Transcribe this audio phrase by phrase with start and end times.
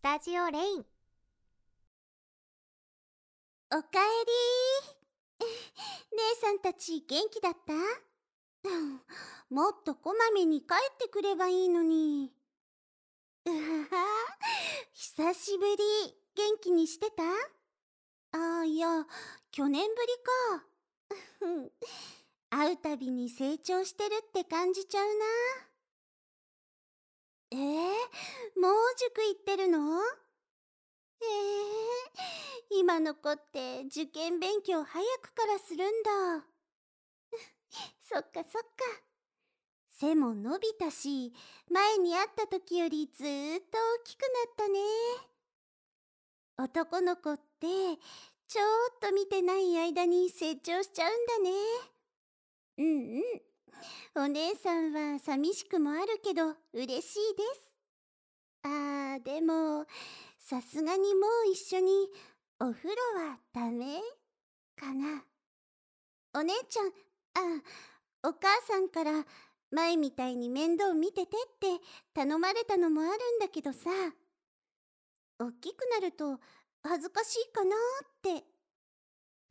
[0.00, 0.86] スタジオレイン。
[3.70, 5.46] おかえり。
[6.16, 7.74] 姉さんたち元気だった？
[9.54, 12.32] もっとこまめに帰ってくればいいのに。
[13.44, 13.50] う
[13.92, 13.98] わ
[14.94, 15.76] 久しぶり。
[16.34, 17.22] 元気にしてた？
[18.38, 19.06] ああいや
[19.50, 20.12] 去年ぶり
[21.68, 21.76] か。
[22.48, 25.26] 会うたびに成長してるって感じちゃうな。
[27.52, 27.58] えー、
[28.60, 30.00] もう塾行ってるの？
[31.22, 36.46] えー、今の子って受験勉強早くからするんだ。
[38.00, 38.68] そっかそっか。
[39.88, 41.34] 背も伸びたし
[41.68, 44.78] 前に会った時よりずーっと大きくなったね。
[46.56, 47.66] 男の子って
[48.46, 48.62] ちょ
[48.96, 51.50] っと見てない間に成長しちゃうんだね。
[52.78, 53.49] うんうん。
[54.14, 57.74] お姉さんは寂しくもあるけど嬉しいです。
[58.62, 59.86] あーでも
[60.38, 62.08] さすがにもう一緒に
[62.58, 62.96] お風呂
[63.28, 64.00] はダメ
[64.76, 65.22] かな。
[66.34, 66.88] お姉ちゃん
[67.58, 67.62] あ
[68.22, 69.24] お母さんから
[69.70, 73.90] 前みたいに面倒見ててって頼まれたのもあるんだけどさ。
[75.38, 76.38] 大きくなると
[76.82, 78.44] 恥ずかしいかなーって。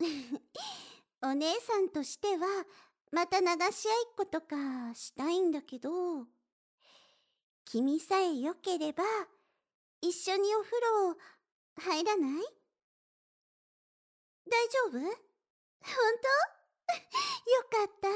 [1.22, 2.46] お姉さんとしては
[3.12, 4.56] また流し合いっことか
[4.94, 5.90] したいんだけど
[7.64, 9.02] 君さえよければ
[10.00, 11.16] 一緒にお風呂
[11.76, 12.42] 入らない？
[14.50, 14.98] 大丈夫？
[14.98, 16.90] 本当？
[17.78, 18.08] よかった。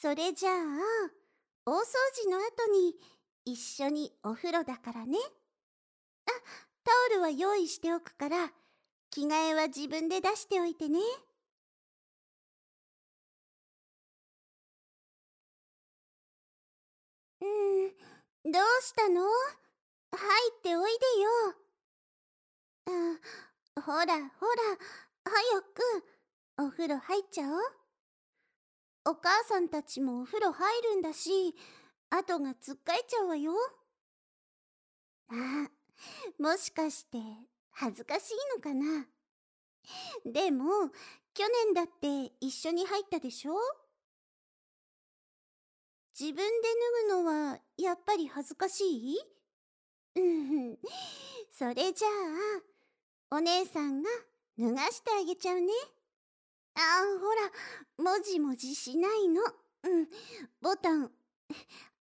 [0.00, 0.54] それじゃあ
[1.64, 1.84] 大掃
[2.24, 2.96] 除の後に
[3.44, 5.18] 一緒にお風呂だからね。
[6.26, 6.30] あ
[6.84, 8.52] タオルは用意しておくから
[9.10, 11.00] 着替えは自分で出しておいてね。
[18.44, 18.52] うん。
[18.52, 19.22] どうしたの？
[19.22, 20.18] 入
[20.58, 21.30] っておいでよ。
[23.76, 24.18] あほらほら
[25.24, 25.82] 早く。
[26.58, 27.60] お風呂入っちゃおう。
[29.04, 31.54] お母さんたちもお風呂入るんだし
[32.10, 33.52] 後がつっかえちゃうわよ。
[35.30, 35.70] あ
[36.38, 37.18] もしかして
[37.70, 39.06] 恥ずかしいのかな？
[40.26, 40.64] でも
[41.34, 43.54] 去年だって一緒に入ったでしょ？
[46.18, 46.42] 自分で
[47.08, 49.18] 脱ぐのはやっぱり恥ずかしい？
[50.16, 50.78] う ん
[51.50, 54.10] それじゃあお姉さんが
[54.58, 55.72] 脱がしてあげちゃうね。
[56.74, 57.50] あほら
[58.16, 59.42] もじもじしないの。
[59.84, 60.08] うん
[60.60, 61.12] ボタン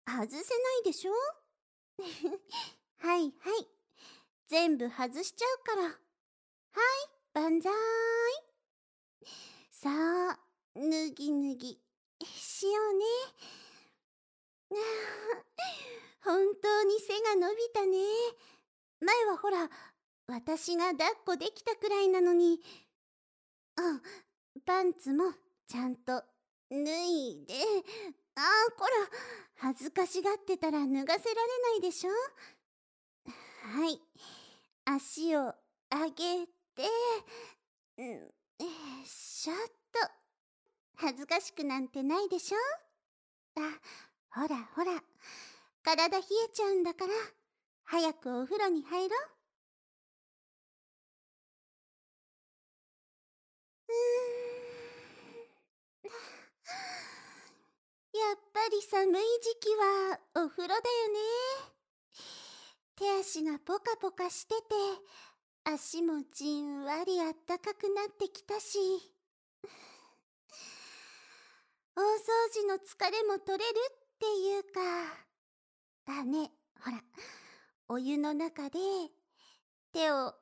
[0.06, 1.14] 外せないでしょ？
[2.98, 3.68] はいはい。
[4.48, 5.84] 全部外しちゃうから。
[5.84, 5.96] はい
[7.34, 7.72] 万歳。
[9.72, 9.90] さ
[10.32, 10.40] あ
[10.76, 10.82] 脱
[11.12, 11.82] ぎ脱ぎ
[12.26, 13.06] しようね。
[16.24, 17.98] 本当に背が伸びたね。
[19.00, 19.70] 前はほら
[20.28, 22.62] 私が抱っこできたくらいなのに。
[23.76, 24.02] あ
[24.66, 25.34] パンツも
[25.68, 26.24] ちゃんと
[26.70, 27.56] 脱いで。
[28.36, 28.92] ああこら
[29.56, 32.12] 恥ずかしがってたら脱がせられないでしょ？
[32.12, 34.02] はい。
[34.86, 35.54] 足を
[35.92, 36.88] 上げて
[37.98, 38.32] ん
[39.06, 39.58] しょっ
[39.92, 40.00] と。
[40.96, 42.58] 恥ずかしくなんてないでしょ？
[43.58, 43.80] あ
[44.32, 45.04] ほらほら。
[45.84, 47.14] 体冷えちゃうんだから
[47.86, 49.30] 早くお風呂に入ろう。
[58.14, 61.20] やっぱり寒い時期はお風呂だよね。
[62.96, 64.66] 手足がポカポカしてて
[65.64, 68.78] 足もじんわりあったかくなってきたし。
[71.96, 72.06] 大掃
[72.54, 73.76] 除の疲れも取れる
[74.20, 74.82] っていうか。
[76.06, 76.52] だね。
[76.82, 77.02] ほら
[77.88, 78.80] お湯の中で
[79.94, 80.34] 手を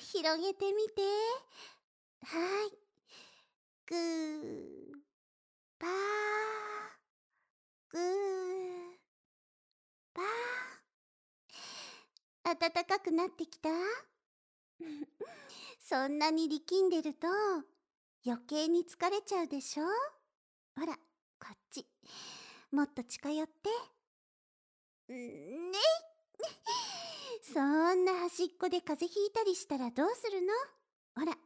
[0.00, 1.00] 広げてみて。
[2.26, 2.70] はい。
[3.86, 4.98] ぐー
[5.78, 5.90] ぱー。
[7.88, 8.02] ぐー
[10.12, 12.58] ぱー。
[12.74, 13.70] 暖かくなってきた？
[15.80, 17.28] そんなに力んでると
[18.26, 19.84] 余計に疲れちゃうでしょ？
[20.78, 21.86] ほらこっち。
[22.76, 23.70] もっと近寄って。
[25.10, 25.72] ね。
[27.40, 30.52] そんな端っこで風邪ひいたりしたらどうするの？
[31.14, 31.38] ほら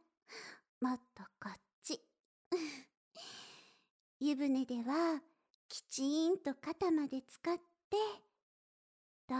[0.81, 2.01] もっとこっち。
[4.19, 5.21] 湯船では
[5.69, 7.63] きちんと肩まで使って
[9.25, 9.33] と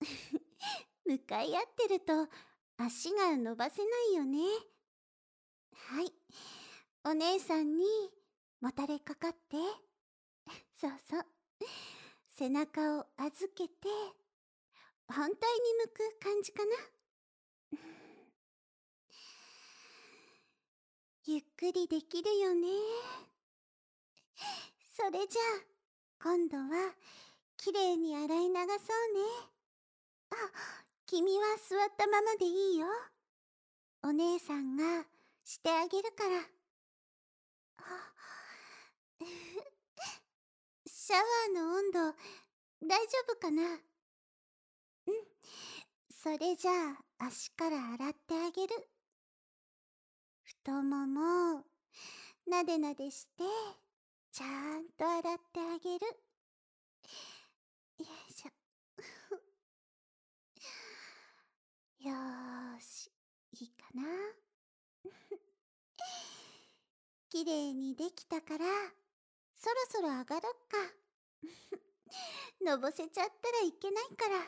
[1.04, 2.30] 向かい合ってると
[2.78, 4.38] 足が伸ばせないよね。
[5.74, 6.10] はい。
[7.04, 7.84] お姉さんに
[8.62, 9.58] もたれかかって。
[10.82, 11.24] そうそう
[12.36, 13.72] 背中を預けて
[15.06, 15.36] 反対に
[15.84, 16.70] 向く感じかな。
[21.24, 22.66] ゆっくりできるよね。
[24.96, 25.42] それじゃ
[26.20, 26.94] あ、今度は、
[27.56, 28.66] きれいに洗い流そうね。
[30.30, 30.34] あ、
[31.06, 32.86] 君は座ったままでいいよ。
[34.02, 35.04] お姉さんが
[35.44, 36.38] してあげるから。
[37.78, 38.12] あ
[41.04, 41.98] シャワーの温度、
[42.86, 43.64] 大丈夫かな？
[43.64, 45.14] うん。
[46.08, 48.88] それじゃあ、足から洗ってあげる。
[50.44, 51.64] 太もも、
[52.46, 53.42] なでなでして、
[54.30, 54.46] ちゃ
[54.78, 56.06] んと洗ってあげる。
[57.98, 58.50] よいしょ。
[62.08, 63.10] よーし、
[63.58, 64.04] いいかな？
[67.28, 68.66] きれいにできたから、
[69.62, 70.76] そろそろ上がろっか。
[72.66, 74.38] のぼせちゃったらいけないから。
[74.38, 74.44] は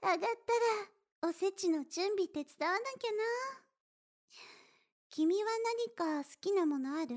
[0.00, 0.54] あ、上がった
[1.20, 3.18] ら、おせちの準備手伝わなきゃな。
[5.10, 7.16] 君は何か好きなものある？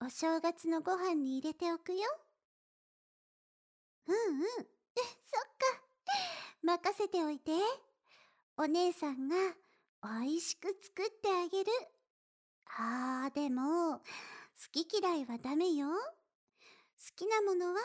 [0.00, 2.00] お正月のご飯に入れておくよ。
[4.06, 4.42] うんうん。
[4.50, 5.82] そっか。
[6.62, 7.52] 任せておいて。
[8.56, 9.36] お姉さんが
[10.02, 11.70] 美味しく作ってあげる。
[12.78, 14.02] あー、でも、好
[14.70, 15.88] き嫌いはダメよ。
[15.88, 15.94] 好
[17.16, 17.80] きなものは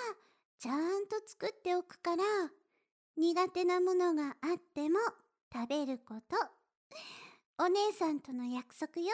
[0.60, 2.24] ちゃんと作っておくから、
[3.18, 5.00] 苦手なものがあっても
[5.54, 6.36] 食べること。
[7.60, 9.08] お姉さんとの約束よ。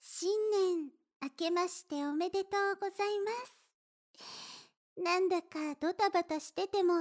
[0.00, 0.90] 新年
[1.22, 5.02] 明けましておめでとうございます。
[5.02, 6.94] なんだかドタバタしてても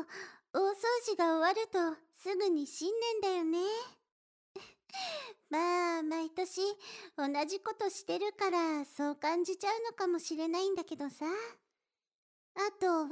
[0.51, 0.73] 大掃
[1.05, 2.89] 除が終わるとすぐに新
[3.21, 3.59] 年だよね。
[5.49, 6.61] まあ、毎年
[7.17, 11.25] 同じことしてるからそう感じちゃうのかもしれないんだけどさ。
[12.55, 13.09] あとは、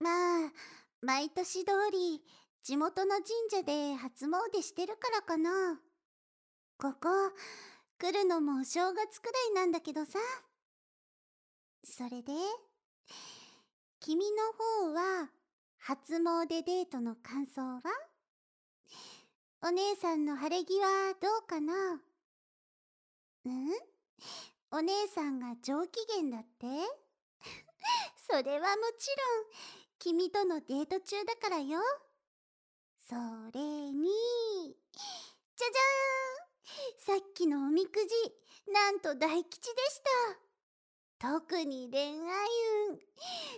[0.00, 0.52] まあ、
[1.02, 2.20] 毎年通り
[2.64, 5.80] 地元の神社で初詣してるからかな。
[6.78, 7.08] ここ、
[7.96, 10.18] 来るのもお正月くらいなんだけどさ。
[11.84, 12.32] それで、
[14.00, 15.30] 君の方は
[15.88, 17.80] 初詣デートの感想は？
[19.62, 21.72] お姉さんの晴れ着はどうかな？
[23.46, 23.70] うん？
[24.70, 26.66] お姉さんが上機嫌だって？
[28.30, 29.46] それはもちろん
[29.98, 31.80] 君とのデート中だからよ。
[33.08, 33.14] そ
[33.54, 34.10] れに、
[35.56, 40.02] じゃじゃーんさっきのおみくじ、なんと大吉でし
[41.18, 41.30] た。
[41.30, 42.12] 特に恋愛
[42.90, 43.00] 運、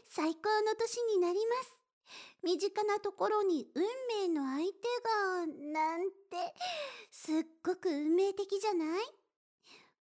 [0.05, 1.80] 最高の年になります。
[2.43, 3.83] 身近なところに運
[4.27, 4.73] 命の相手
[5.03, 6.55] が、なんて、
[7.11, 9.05] すっごく運命的じゃない？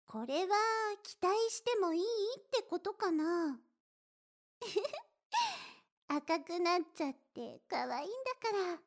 [0.06, 0.56] これは
[1.02, 2.02] 期待してもいい？
[2.02, 2.04] っ
[2.50, 3.58] てことかな？
[6.08, 8.80] 赤くなっちゃって可愛いんだから。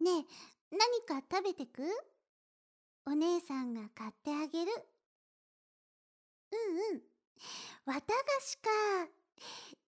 [0.00, 0.26] ね
[0.70, 1.82] え、何か食べてく？
[3.06, 4.72] お姉さんが買ってあげる。
[6.52, 7.02] うんうん。
[7.86, 8.04] 綿菓
[8.40, 8.70] 子か。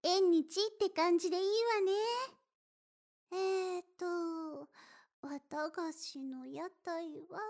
[0.08, 1.92] 縁日って感じでいいわね。
[3.32, 4.68] えーと、
[5.20, 7.40] 綿菓子の屋台は、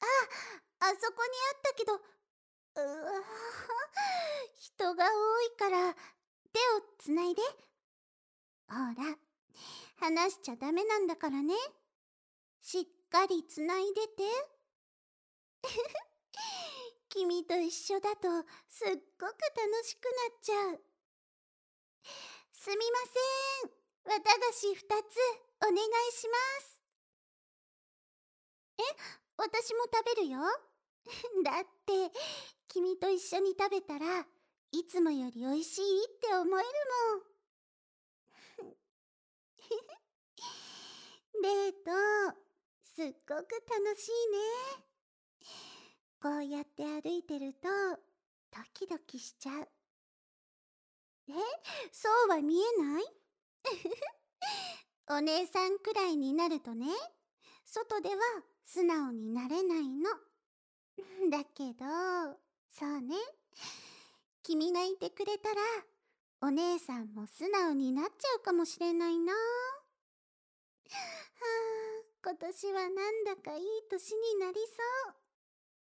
[0.00, 3.22] あ、あそこにあったけど、うわ
[4.58, 6.02] 人が多いから手を
[6.98, 7.42] つないで。
[8.66, 9.18] ほら、
[9.96, 11.52] 話しちゃダメなんだからね。
[12.62, 14.22] しっかりつないでて。
[17.10, 18.28] 君と一緒だと
[18.68, 18.88] すっ
[19.18, 20.85] ごく楽しくなっちゃう。
[22.66, 24.18] すみません。
[24.18, 24.82] 綿菓子二つ
[25.62, 25.78] お願い
[26.10, 26.80] します。
[28.78, 28.82] え、
[29.36, 30.40] 私も食べるよ。
[31.44, 32.10] だって、
[32.66, 34.26] 君と一緒に食べたら
[34.72, 36.68] いつもより美味しいって思える
[38.60, 38.76] もん。
[41.42, 42.36] デート、
[42.82, 44.38] すっごく楽しいね。
[46.20, 47.68] こうやって歩いてると、
[48.50, 49.75] ドキドキしちゃう。
[51.28, 51.32] え、
[51.92, 53.04] そうは見えない？
[55.08, 56.86] お姉さんくらいになるとね、
[57.64, 58.16] 外では
[58.64, 60.10] 素直になれないの。
[61.30, 61.84] だけど、
[62.68, 63.16] そうね。
[64.42, 65.62] 君がいてくれたら、
[66.42, 69.32] お姉さんも素直になっちゃうかもしれないな。
[69.32, 69.38] は
[72.22, 75.25] あ、今年はなんだかいい年になりそう。